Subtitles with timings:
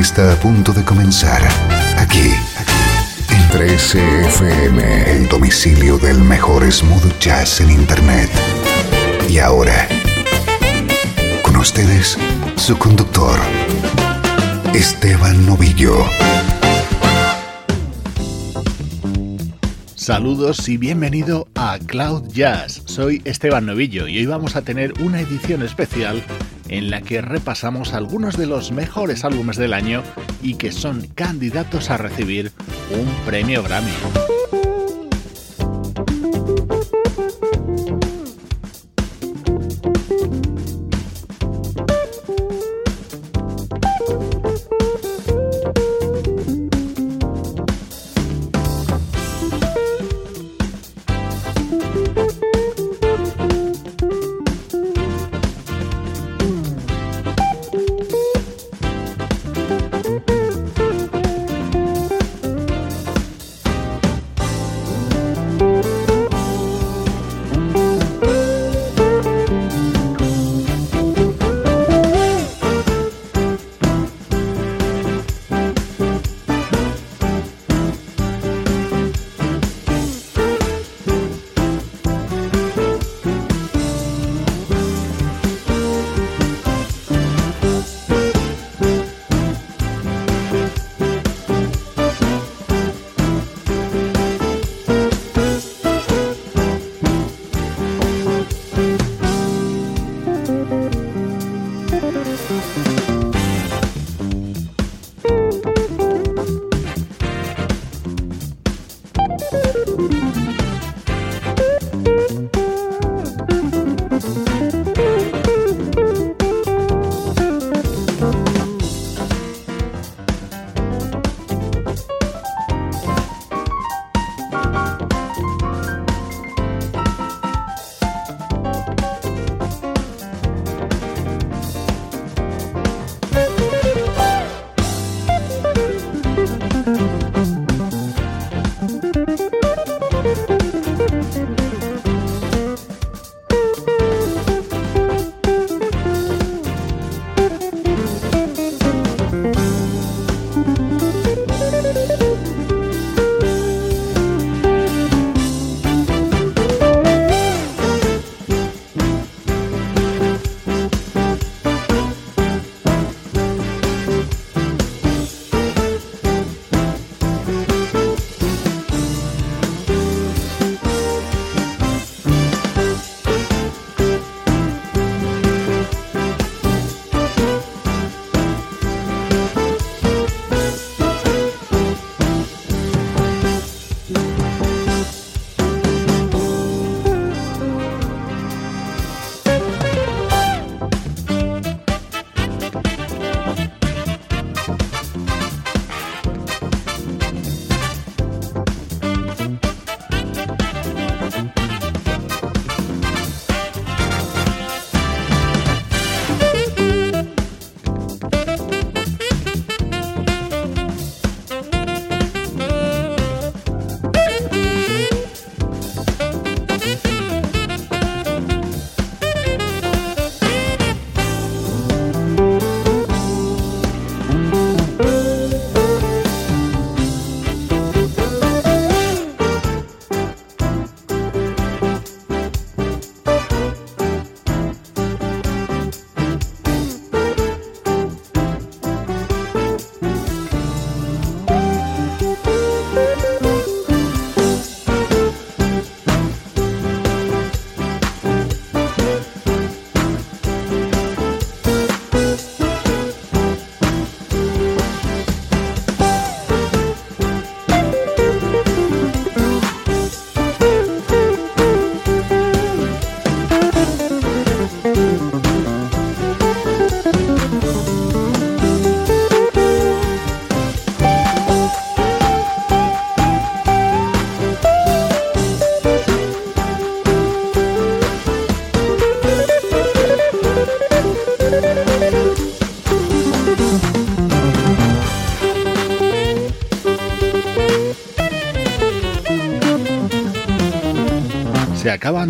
[0.00, 1.42] Está a punto de comenzar
[1.98, 2.30] aquí
[3.28, 8.30] en 13FM, el domicilio del mejor smooth jazz en Internet.
[9.28, 9.86] Y ahora,
[11.42, 12.16] con ustedes,
[12.56, 13.38] su conductor,
[14.72, 15.94] Esteban Novillo.
[19.94, 22.82] Saludos y bienvenido a Cloud Jazz.
[22.86, 26.24] Soy Esteban Novillo y hoy vamos a tener una edición especial
[26.72, 30.02] en la que repasamos algunos de los mejores álbumes del año
[30.42, 32.50] y que son candidatos a recibir
[32.90, 33.92] un premio Grammy.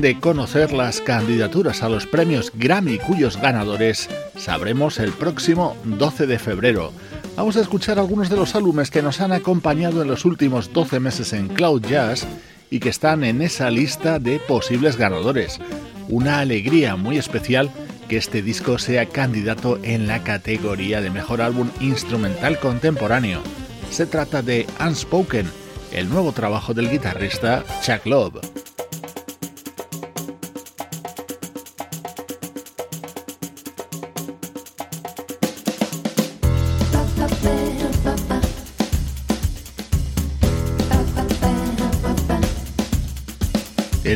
[0.03, 6.41] De conocer las candidaturas a los premios Grammy cuyos ganadores sabremos el próximo 12 de
[6.41, 6.93] febrero.
[7.37, 10.99] Vamos a escuchar algunos de los álbumes que nos han acompañado en los últimos 12
[10.99, 12.27] meses en Cloud Jazz
[12.69, 15.61] y que están en esa lista de posibles ganadores.
[16.09, 17.71] Una alegría muy especial
[18.09, 23.41] que este disco sea candidato en la categoría de mejor álbum instrumental contemporáneo.
[23.93, 25.49] Se trata de Unspoken,
[25.93, 28.62] el nuevo trabajo del guitarrista Chuck Love.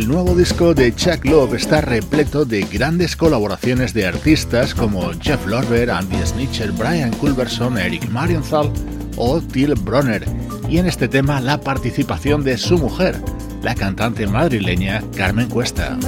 [0.07, 5.45] El nuevo disco de Chuck Love está repleto de grandes colaboraciones de artistas como Jeff
[5.49, 8.71] Lorber, Andy Snitcher, Brian Culberson, Eric Marienthal
[9.17, 10.25] o Till Bronner,
[10.69, 13.21] y en este tema la participación de su mujer,
[13.65, 15.99] la cantante madrileña Carmen Cuesta.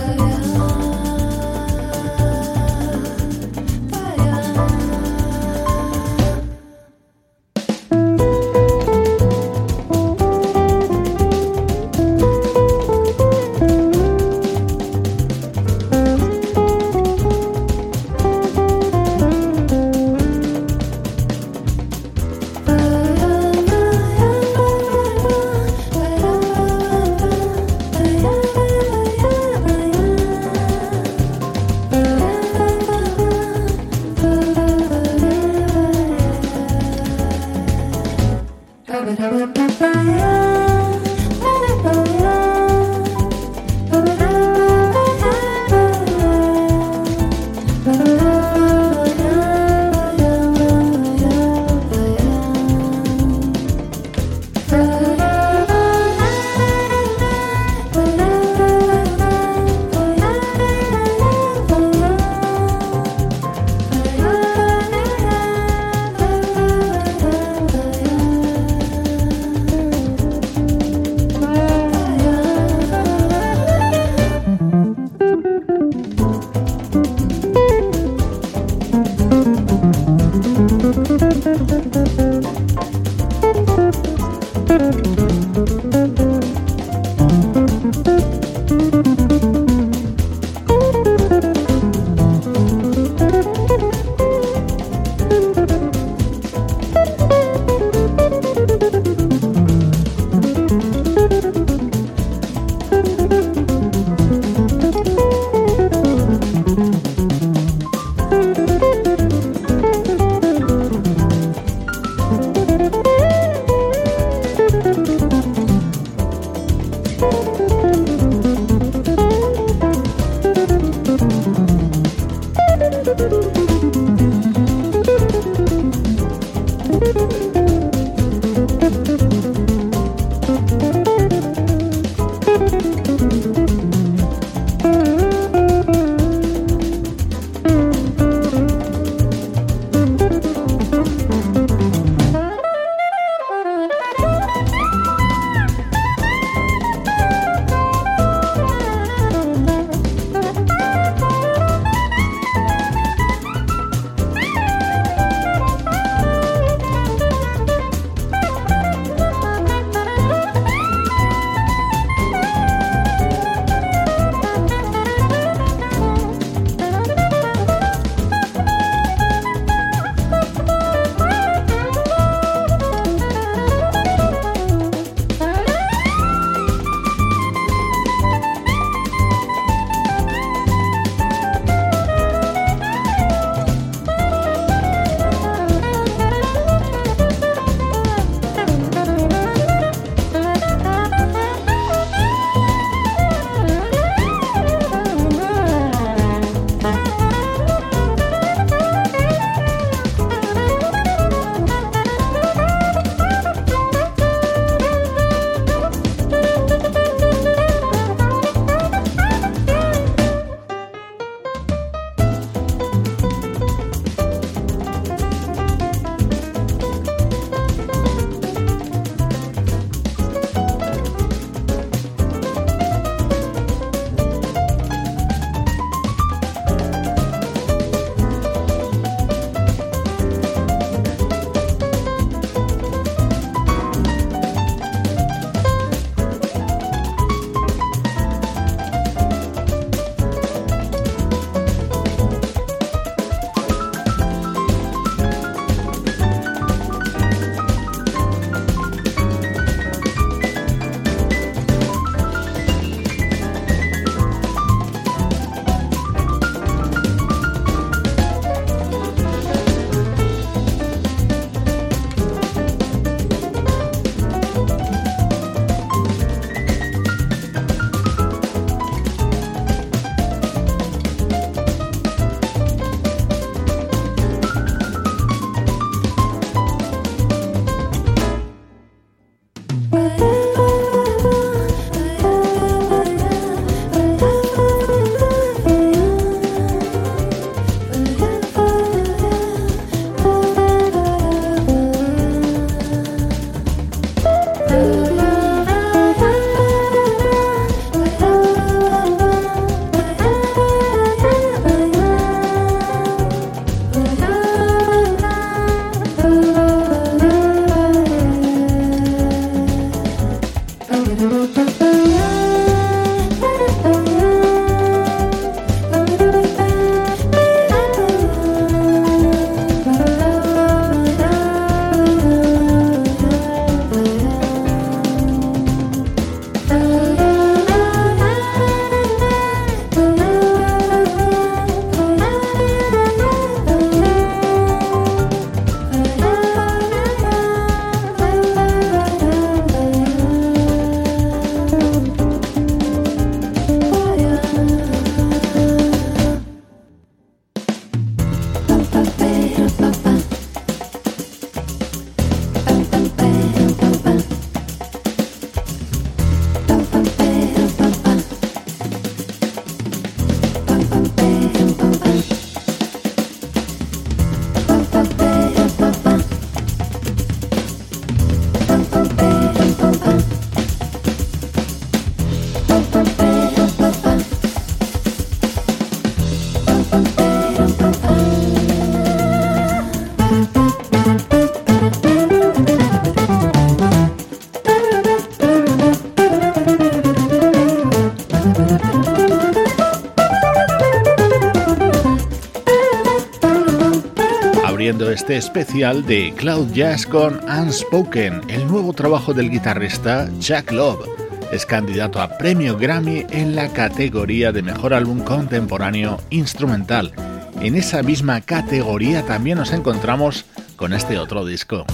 [394.88, 401.07] Abriendo este especial de Cloud Jazz con Unspoken, el nuevo trabajo del guitarrista Jack Love.
[401.52, 407.12] Es candidato a premio Grammy en la categoría de mejor álbum contemporáneo instrumental.
[407.61, 411.85] En esa misma categoría también nos encontramos con este otro disco.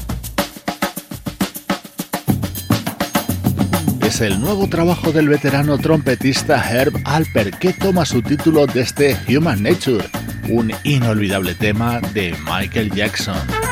[4.06, 9.16] Es el nuevo trabajo del veterano trompetista Herb Alper que toma su título de este
[9.28, 10.04] Human Nature,
[10.48, 13.63] un inolvidable tema de Michael Jackson.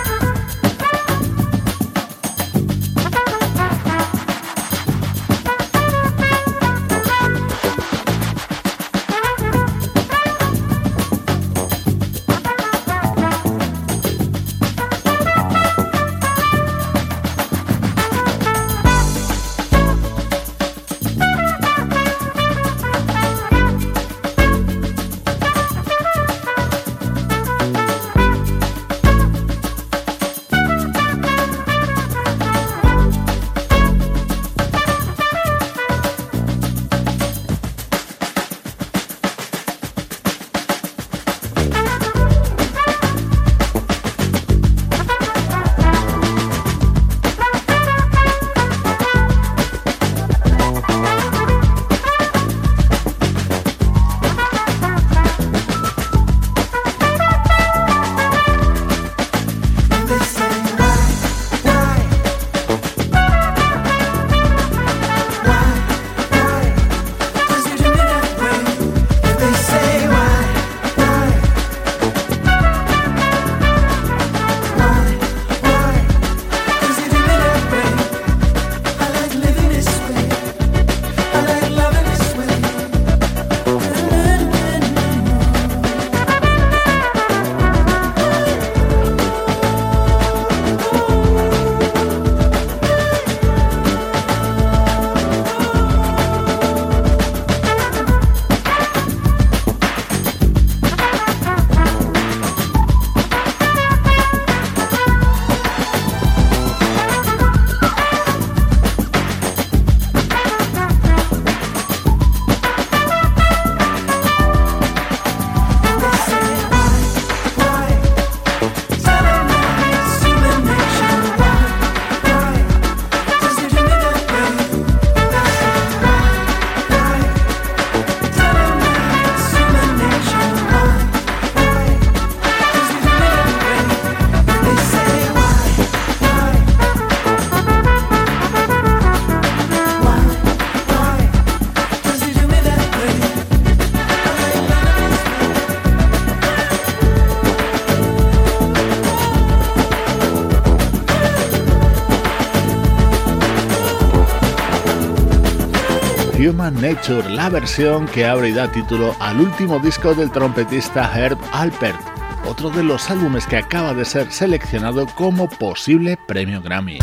[156.83, 162.01] Nature, la versión que abre y da título al último disco del trompetista Herb Alpert,
[162.45, 166.99] otro de los álbumes que acaba de ser seleccionado como posible premio Grammy.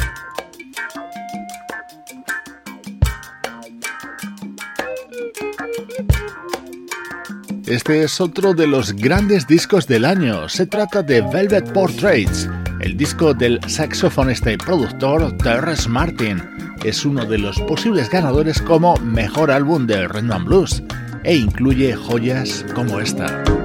[7.65, 10.49] Este es otro de los grandes discos del año.
[10.49, 12.49] Se trata de Velvet Portraits,
[12.81, 16.43] el disco del saxofonista y productor Terrence Martin
[16.83, 20.81] es uno de los posibles ganadores como mejor álbum de Rhythm Blues
[21.25, 23.58] e incluye joyas como esta.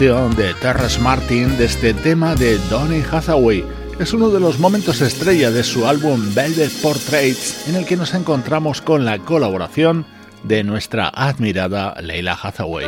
[0.00, 3.62] De Terrace Martin de este tema de Donny Hathaway.
[3.98, 8.14] Es uno de los momentos estrella de su álbum Velvet Portraits en el que nos
[8.14, 10.06] encontramos con la colaboración
[10.42, 12.86] de nuestra admirada Leila Hathaway.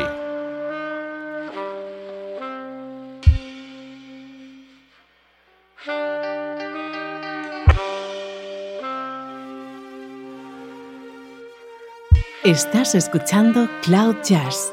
[12.42, 14.72] Estás escuchando Cloud Jazz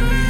[0.00, 0.21] you.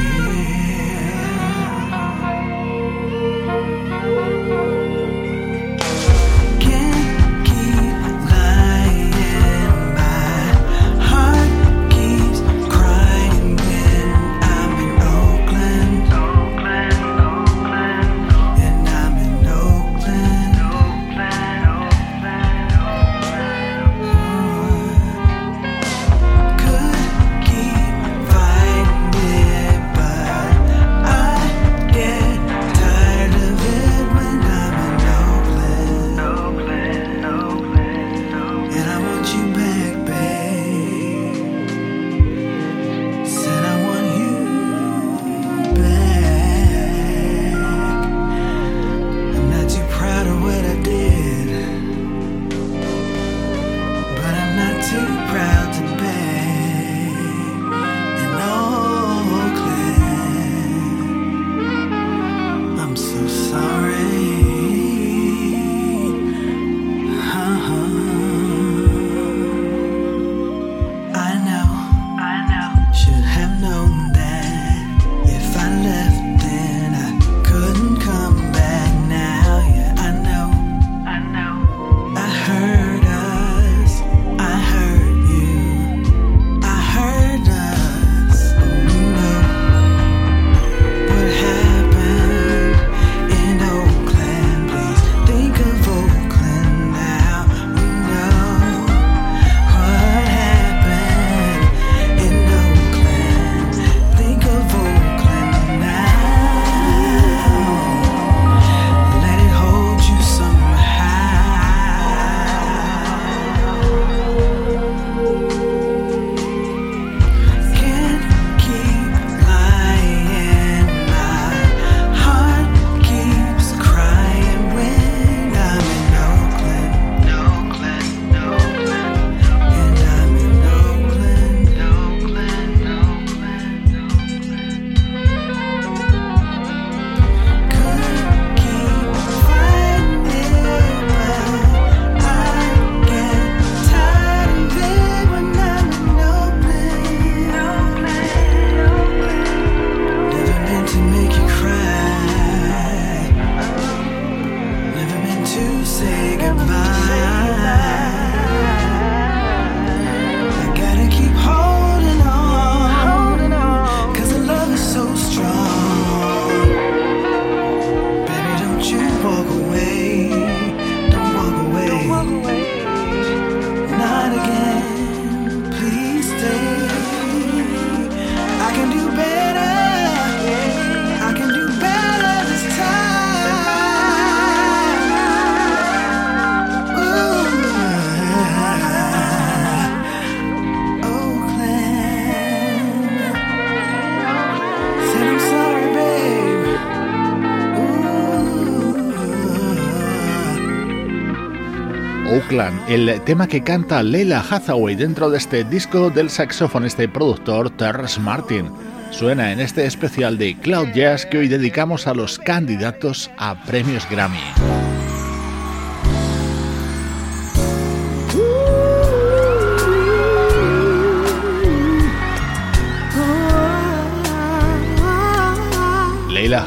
[202.88, 208.20] El tema que canta Leila Hathaway dentro de este disco del saxofonista y productor Terrence
[208.20, 208.70] Martin.
[209.10, 214.08] Suena en este especial de Cloud Jazz que hoy dedicamos a los candidatos a premios
[214.10, 214.81] Grammy.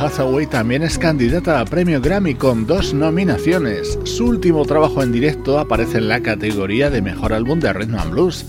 [0.06, 3.98] Hathaway también es candidata a premio Grammy con dos nominaciones.
[4.04, 8.12] Su último trabajo en directo aparece en la categoría de Mejor Álbum de Rhythm and
[8.12, 8.46] Blues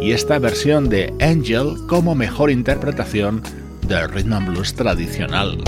[0.00, 3.42] y esta versión de Angel como mejor interpretación
[3.86, 5.62] del Rhythm and Blues tradicional.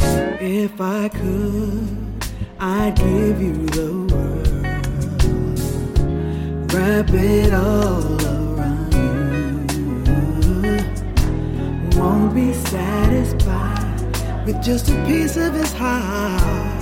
[14.47, 16.76] with just a piece of his heart.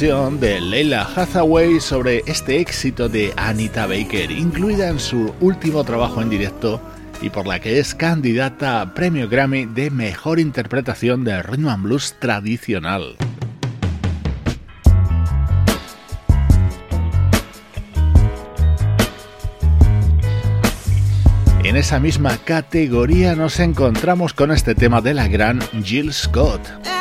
[0.00, 6.28] De Leila Hathaway sobre este éxito de Anita Baker, incluida en su último trabajo en
[6.28, 6.80] directo
[7.22, 11.84] y por la que es candidata a premio Grammy de mejor interpretación de rhythm and
[11.84, 13.16] blues tradicional.
[21.62, 26.93] En esa misma categoría nos encontramos con este tema de la gran Jill Scott.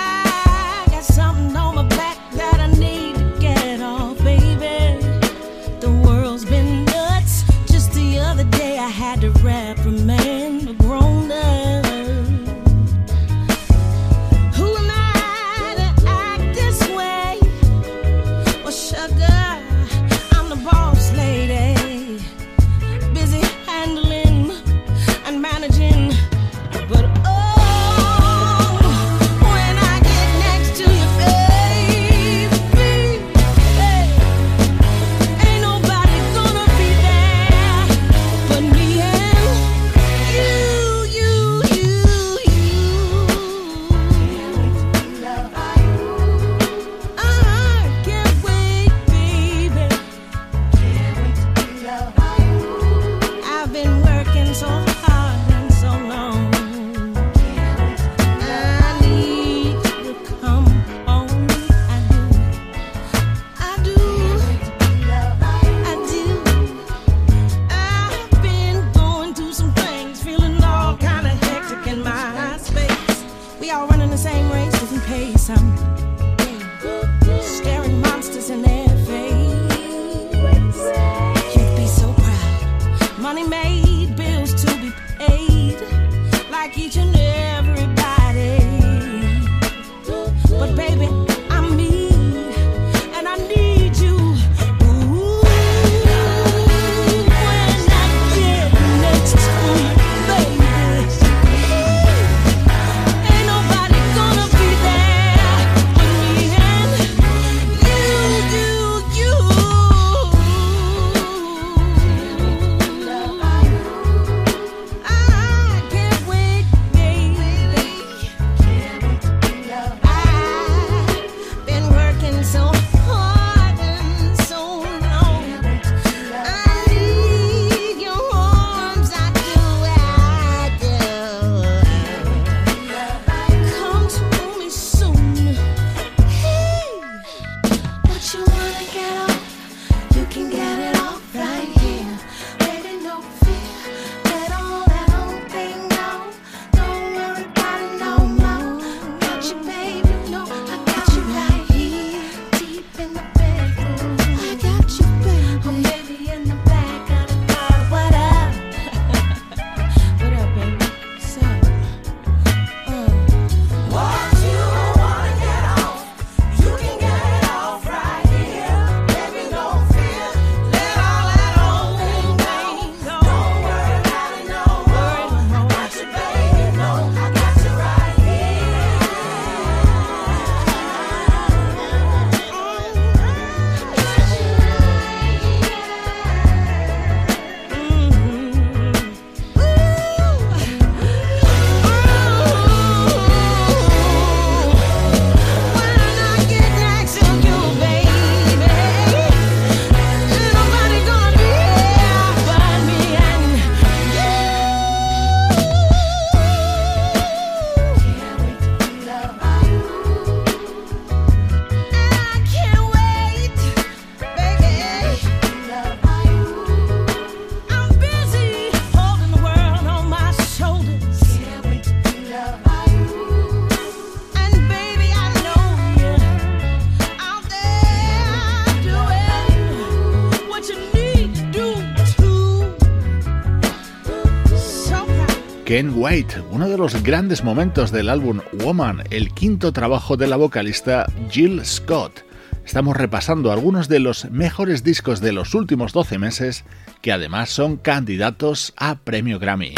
[235.73, 240.35] Ken White, uno de los grandes momentos del álbum Woman, el quinto trabajo de la
[240.35, 242.27] vocalista Jill Scott.
[242.63, 246.63] Estamos repasando algunos de los mejores discos de los últimos 12 meses
[247.01, 249.73] que además son candidatos a premio Grammy.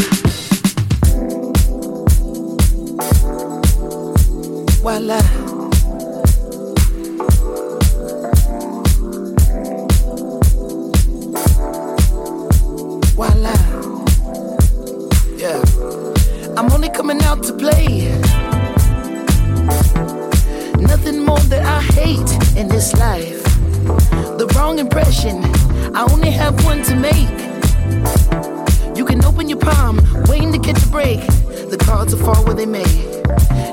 [32.65, 33.21] May.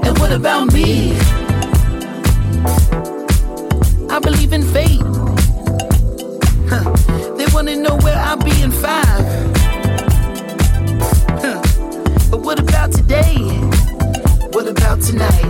[0.04, 1.16] And what about me?
[4.08, 5.00] I believe in fate.
[6.68, 6.84] Huh.
[7.36, 9.24] They wanna know where I'll be in five.
[11.40, 11.62] Huh.
[12.30, 13.36] But what about today?
[14.52, 15.44] What about tonight?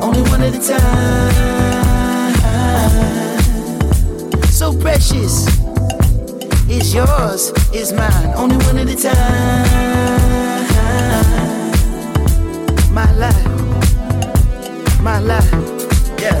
[0.00, 1.52] Only one at a time.
[4.50, 5.46] So precious.
[6.68, 8.32] It's yours, it's mine.
[8.34, 10.51] Only one at a time.
[12.92, 13.46] My life.
[15.00, 15.50] My life.
[16.20, 16.36] Yeah.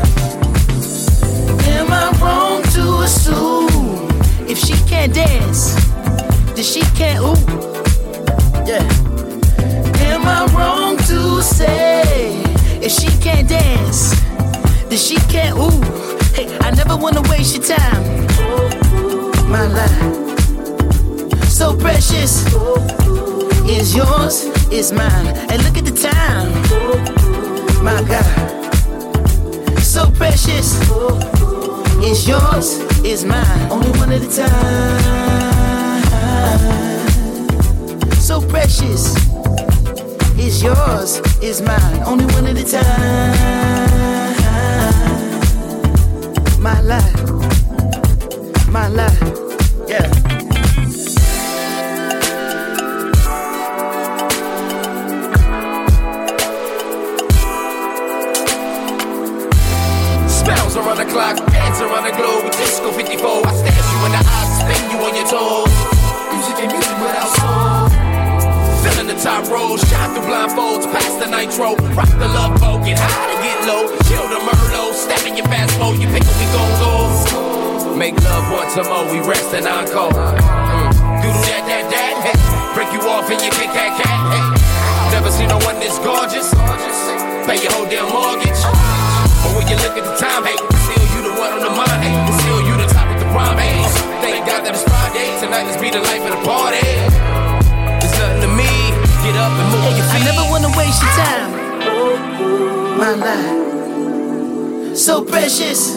[1.72, 4.06] Am I wrong to assume
[4.46, 5.74] if she can't dance,
[6.54, 7.40] then she can't ooh?
[8.66, 8.84] Yeah.
[10.12, 12.42] Am I wrong to say
[12.82, 14.14] if she can't dance,
[14.90, 15.80] then she can't ooh?
[16.34, 18.02] Hey, I never wanna waste your time.
[19.50, 22.44] My life, so precious,
[23.66, 25.26] is yours, is mine.
[25.50, 26.50] And look at the time,
[27.84, 28.24] my God,
[29.80, 30.80] so precious,
[32.02, 33.70] is yours, is mine.
[33.70, 35.02] Only one at a time,
[38.14, 39.14] so precious
[40.38, 42.02] is yours, is mine.
[42.06, 43.52] Only one at a time.
[46.58, 47.30] My life,
[48.68, 49.41] my life,
[61.12, 63.44] clock, dance around the globe with Disco 54.
[63.44, 65.68] I stare you in the eyes, spin you on your toes.
[66.32, 67.84] Music and music without soul.
[68.80, 71.76] Filling the top rows, shine through blindfolds, past the nitro.
[71.92, 73.92] Rock the love boat, get high to get low.
[74.08, 77.92] Chill the Merlot, step in your fast mode, you pick what we gon' go.
[77.92, 80.16] Make love once a more, we rest and encore.
[80.16, 80.88] Mm.
[81.20, 82.40] Doodle that, that, that, hey.
[82.72, 84.44] Break you off and you kick that cat, hey.
[85.12, 86.48] Never seen no one this gorgeous.
[87.44, 89.01] Pay your whole damn mortgage.
[89.42, 92.00] But when you look at the time, hey, still you the one on the mind,
[92.02, 92.14] hey.
[92.40, 93.82] Still you the top of the prime, hey.
[94.22, 95.26] Thank God that it's Friday.
[95.42, 96.86] Tonight, be the life of the party.
[98.04, 98.70] It's nothing to me.
[99.22, 101.50] Get up and move your I never wanna waste your time.
[102.98, 105.96] My life, so precious,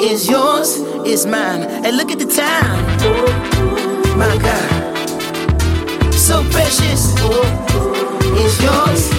[0.00, 0.76] is yours,
[1.06, 1.62] is mine.
[1.84, 2.78] And look at the time,
[4.18, 4.70] my God,
[6.12, 7.14] so precious,
[8.44, 9.10] is yours,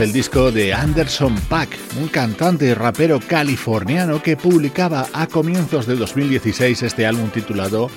[0.00, 1.70] el disco de Anderson Paak,
[2.00, 7.90] un cantante y rapero californiano que publicaba a comienzos de 2016 este álbum titulado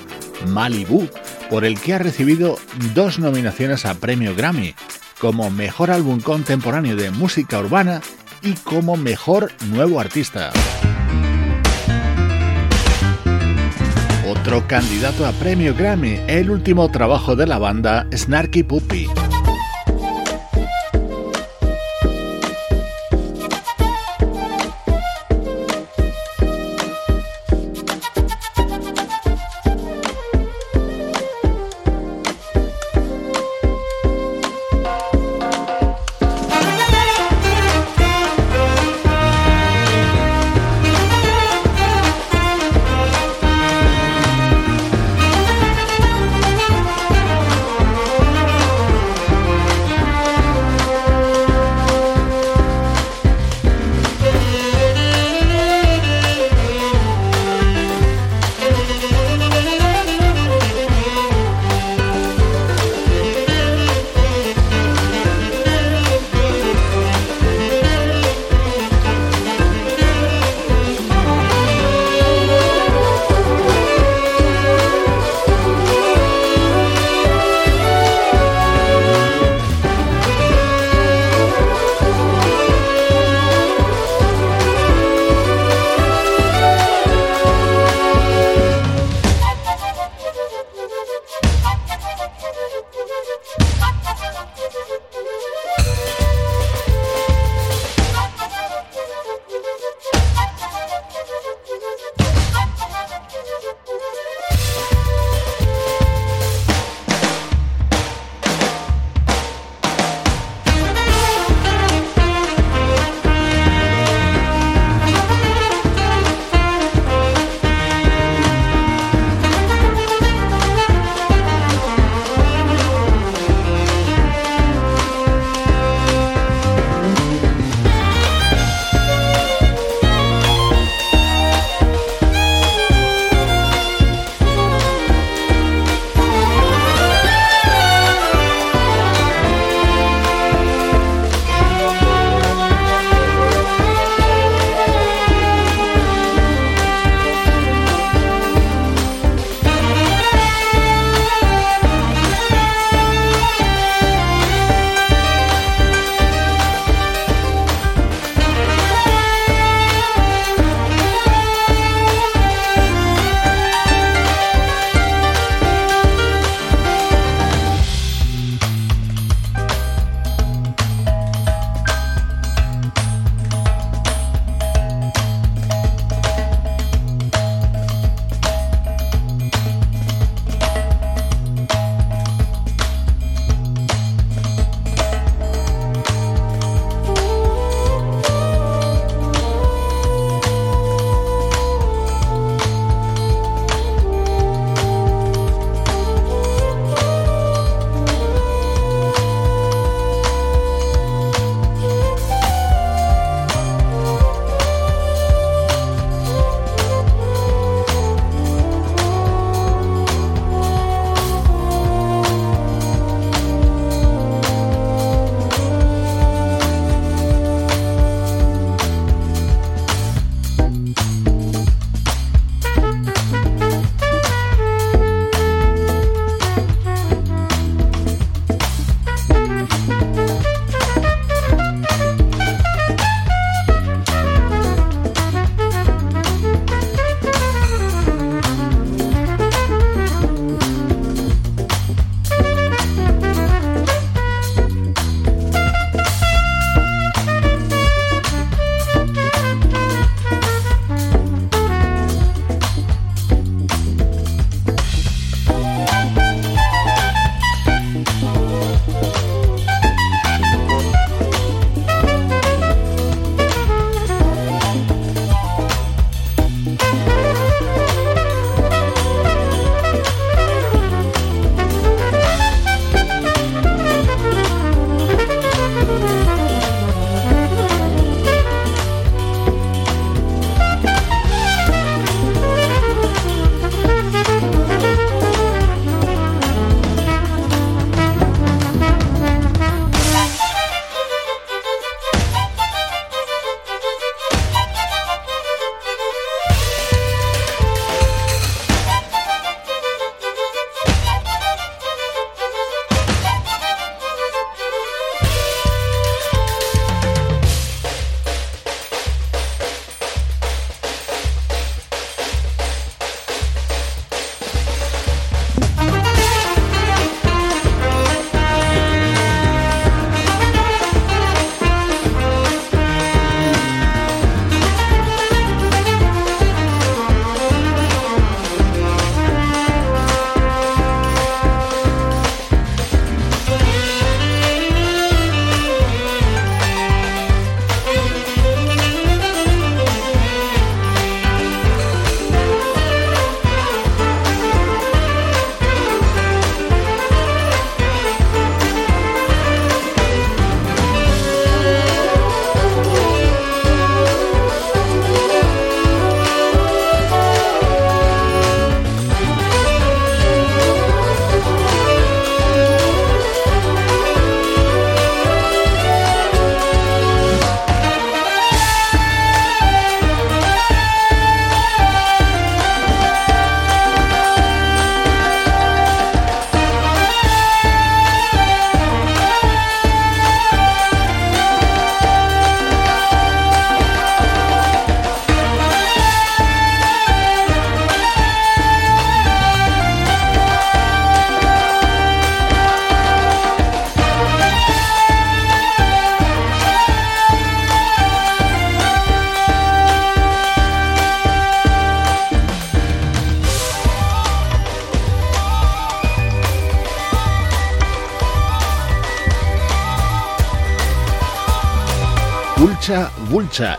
[0.48, 1.08] Malibu,
[1.48, 2.58] por el que ha recibido
[2.94, 4.74] dos nominaciones a premio Grammy,
[5.20, 8.00] como Mejor Álbum Contemporáneo de Música Urbana
[8.42, 10.50] y como Mejor Nuevo Artista.
[14.26, 19.08] Otro candidato a premio Grammy, el último trabajo de la banda Snarky Puppy.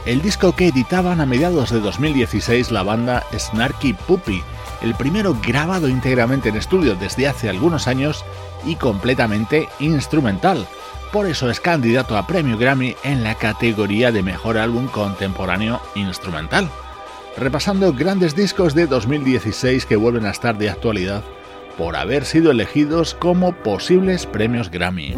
[0.06, 4.44] El disco que editaban a mediados de 2016 la banda Snarky Puppy,
[4.84, 8.24] el primero grabado íntegramente en estudio desde hace algunos años
[8.66, 10.68] y completamente instrumental.
[11.12, 16.70] Por eso es candidato a premio Grammy en la categoría de mejor álbum contemporáneo instrumental.
[17.36, 21.24] Repasando grandes discos de 2016 que vuelven a estar de actualidad
[21.80, 25.16] por haber sido elegidos como posibles premios Grammy.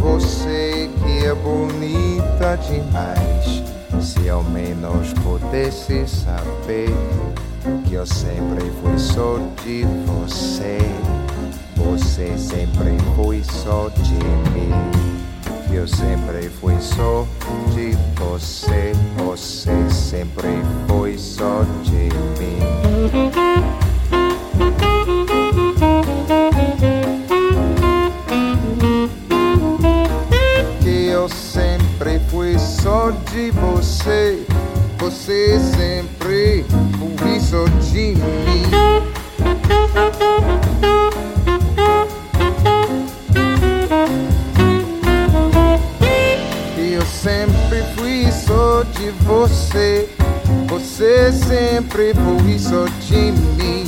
[0.00, 3.62] Você que é bonita demais
[4.02, 6.88] se ao menos pudesse saber
[7.86, 10.78] que eu sempre fui só de você,
[11.76, 14.14] você sempre foi só de
[14.52, 14.72] mim.
[15.68, 17.26] Que eu sempre fui só
[17.74, 22.08] de você, você sempre foi só de
[22.40, 22.58] mim.
[33.12, 34.44] De você,
[34.98, 36.64] você sempre
[37.00, 38.62] ouvi só de mim.
[46.76, 50.08] Eu sempre fui só de você,
[50.68, 53.79] você sempre foi só de mim.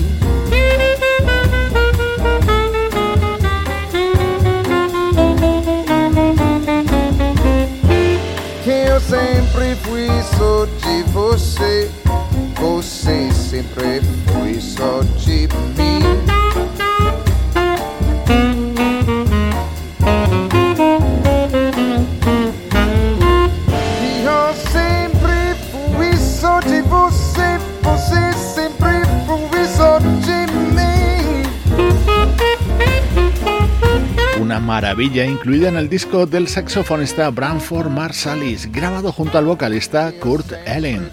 [35.12, 41.10] Maravilla incluida en el disco del saxofonista Branford Marsalis, grabado junto al vocalista Kurt Allen.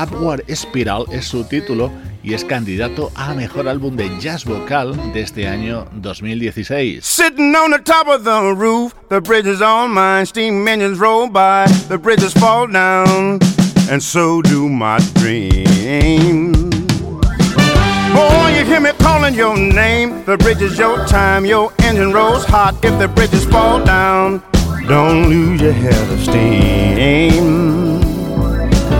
[0.00, 1.90] Upward Spiral es su título
[2.22, 7.04] y es candidato a mejor álbum de jazz vocal de este año 2016.
[7.04, 11.28] Sitting on the top of the roof, the bridge is on mine, steam engines roll
[11.28, 13.40] by, the bridges fall down,
[13.90, 16.69] and so do my dreams.
[18.14, 20.24] Boy, you hear me calling your name.
[20.24, 21.46] The bridge is your time.
[21.46, 22.74] Your engine rolls hot.
[22.84, 24.42] If the bridges fall down,
[24.88, 27.44] don't lose your head of steam.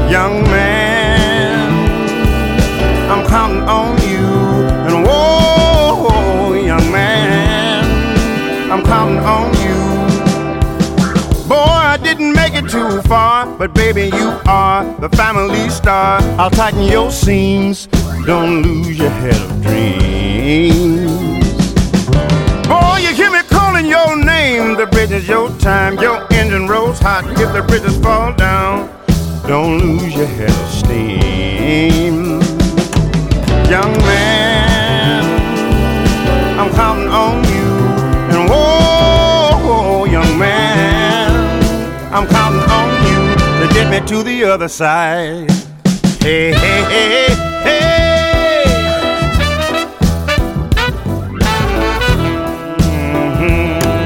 [0.08, 1.70] Young man,
[3.10, 4.26] I'm counting on you.
[4.86, 7.84] And whoa, young man,
[8.70, 9.59] I'm counting on you.
[12.90, 16.20] too far, but baby, you are the family star.
[16.38, 17.86] I'll tighten your seams,
[18.26, 21.54] don't lose your head of dreams.
[22.66, 22.96] boy.
[23.00, 27.24] you hear me calling your name, the bridge is your time, your engine rolls hot.
[27.40, 28.88] If the bridges fall down,
[29.46, 32.40] don't lose your head of steam.
[33.70, 35.22] Young man,
[36.58, 37.70] I'm counting on you.
[38.32, 41.30] And whoa, young man,
[42.12, 42.39] I'm counting
[43.90, 45.50] me to the other side.
[46.20, 47.28] Hey, hey, hey,
[47.64, 47.80] hey.
[53.10, 53.98] Mm-hmm.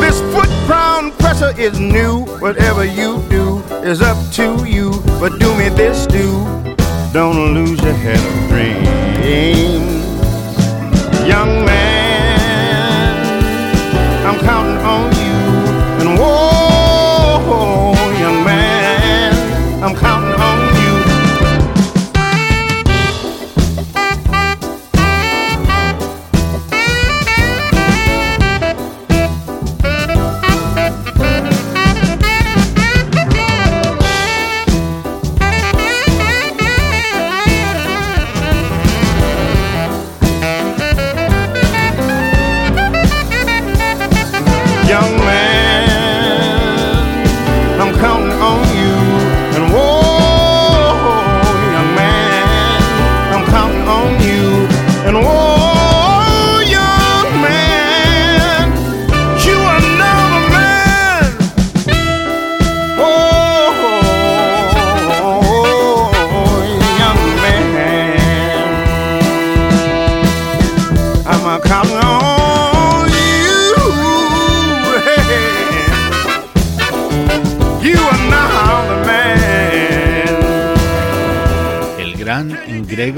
[0.00, 2.24] This foot ground pressure is new.
[2.40, 4.92] Whatever you do is up to you.
[5.20, 6.30] But do me this, do.
[7.12, 8.88] Don't lose your head of dreams.
[11.28, 11.91] Young man,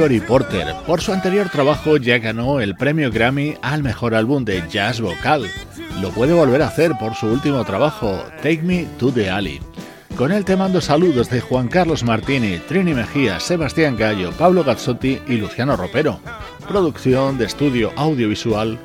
[0.05, 4.63] Gregory Porter, por su anterior trabajo ya ganó el premio Grammy al mejor álbum de
[4.69, 5.51] jazz vocal.
[6.03, 9.61] Lo puede volver a hacer por su último trabajo, Take Me to the Alley.
[10.15, 15.23] Con él te mando saludos de Juan Carlos Martini, Trini Mejía, Sebastián Gallo, Pablo Gazzotti
[15.27, 16.21] y Luciano Ropero.
[16.69, 18.79] Producción de estudio audiovisual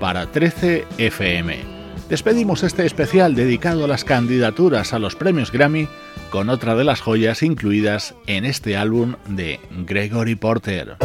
[0.00, 1.73] para 13 FM.
[2.08, 5.88] Despedimos este especial dedicado a las candidaturas a los premios Grammy
[6.30, 10.96] con otra de las joyas incluidas en este álbum de Gregory Porter.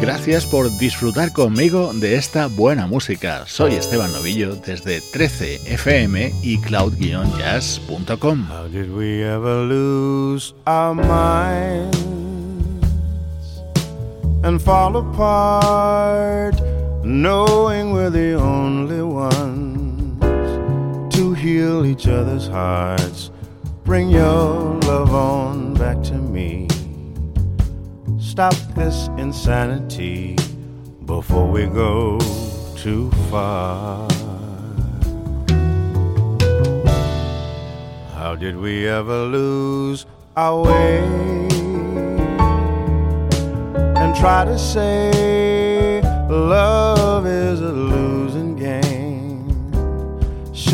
[0.00, 3.44] Gracias por disfrutar conmigo de esta buena música.
[3.46, 8.48] Soy Esteban Novillo desde 13fm y cloud-jazz.com.
[8.50, 11.96] How did we ever lose our minds
[14.44, 14.60] and
[17.06, 20.20] knowing we're the only ones
[21.14, 23.30] to heal each other's hearts?
[23.84, 26.66] Bring your love on back to me.
[28.18, 30.36] Stop this insanity
[31.04, 32.18] before we go
[32.76, 34.08] too far.
[38.14, 40.98] How did we ever lose our way
[43.96, 46.95] and try to say love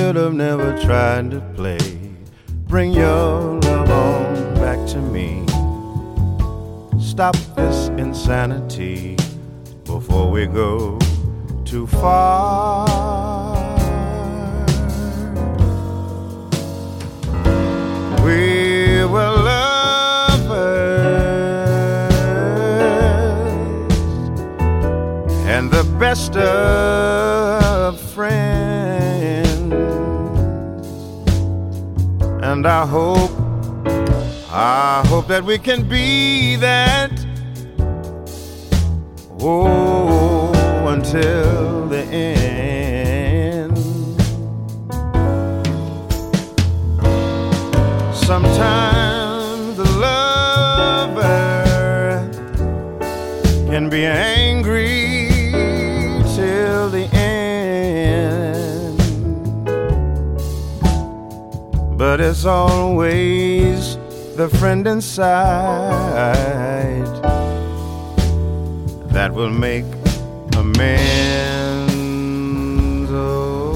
[0.02, 1.78] Should have never tried to play.
[2.66, 5.46] Bring your love on back to me.
[7.00, 9.16] Stop this insanity
[9.84, 10.98] before we go
[11.64, 12.88] too far.
[18.24, 19.92] We were lovers
[25.46, 28.61] and the best of friends.
[32.52, 33.30] And I hope,
[34.50, 37.10] I hope that we can be that.
[39.40, 40.52] Oh,
[40.86, 43.74] until the end.
[48.14, 51.24] Sometimes the lover
[53.70, 54.31] can be angry
[62.12, 63.96] but it's always
[64.36, 65.24] the friend inside
[69.08, 69.86] that will make
[70.54, 71.94] amends.
[73.10, 73.72] Oh,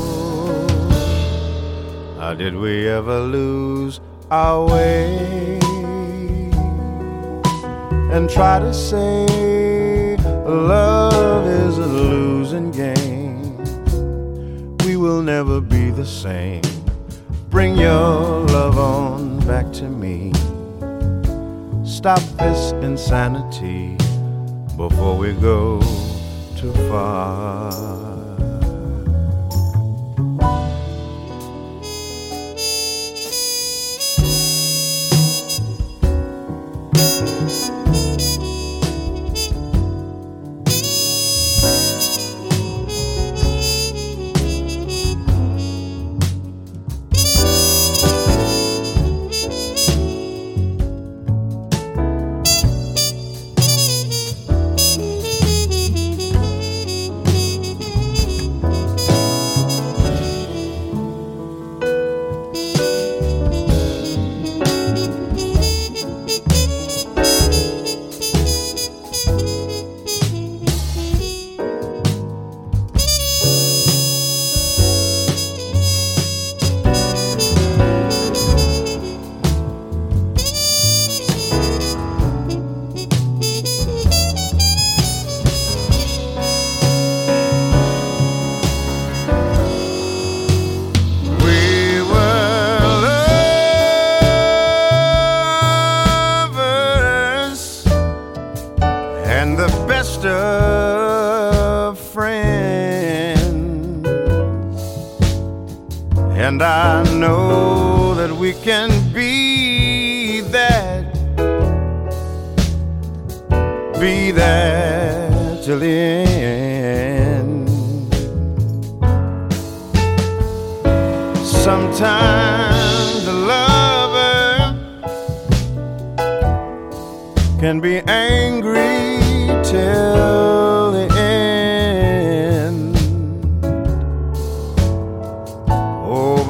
[2.20, 5.59] how did we ever lose our way
[8.12, 13.57] and try to say love is a losing game?
[14.84, 16.75] We will never be the same.
[17.57, 20.30] Bring your love on back to me.
[21.86, 23.96] Stop this insanity
[24.76, 25.80] before we go
[26.59, 28.15] too far.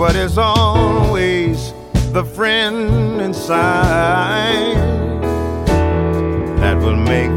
[0.07, 1.72] But it's always
[2.12, 4.76] the friend inside
[6.61, 7.32] that will make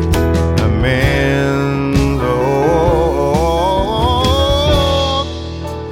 [0.61, 1.99] amends.
[2.21, 2.45] Oh,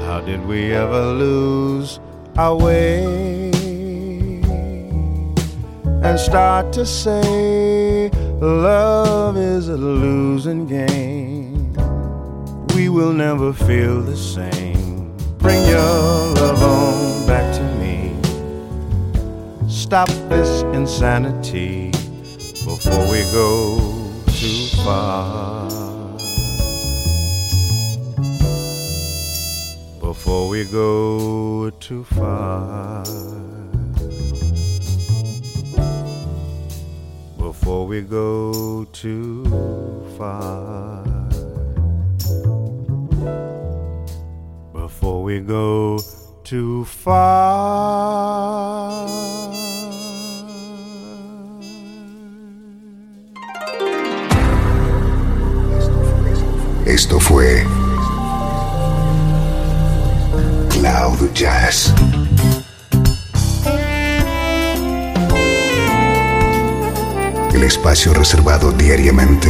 [0.05, 1.99] how did we ever lose
[2.37, 3.49] our way
[6.03, 11.73] and start to say love is a losing game?
[12.75, 14.86] We will never feel the same.
[15.67, 18.15] Your love on back to me.
[19.67, 21.91] Stop this insanity
[22.65, 23.77] before we go
[24.27, 25.69] too far.
[29.99, 33.03] Before we go too far.
[37.37, 39.43] Before we go too
[40.17, 41.06] far.
[45.27, 45.99] We go
[46.45, 48.15] too far.
[56.85, 57.65] Esto fue
[60.69, 61.93] Cloud Jazz.
[67.53, 69.49] El espacio reservado diariamente